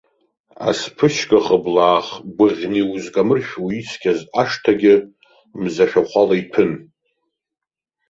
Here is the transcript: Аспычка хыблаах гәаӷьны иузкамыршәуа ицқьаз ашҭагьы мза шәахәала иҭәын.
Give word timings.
Аспычка 0.69 1.37
хыблаах 1.47 2.07
гәаӷьны 2.35 2.77
иузкамыршәуа 2.81 3.69
ицқьаз 3.79 4.19
ашҭагьы 4.41 4.95
мза 5.61 5.85
шәахәала 5.89 6.35
иҭәын. 6.41 6.71